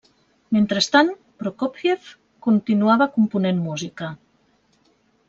Mentrestant, 0.55 1.11
Prokófiev 1.43 2.07
continuava 2.47 3.09
component 3.19 3.63
música. 3.67 4.09